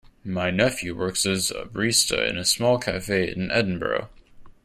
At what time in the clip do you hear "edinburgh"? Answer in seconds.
3.51-4.09